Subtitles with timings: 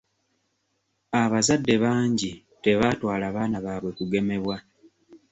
[1.21, 2.31] Abazadde bangi
[2.63, 4.57] tebaatwala baana baabwe kugemebwa.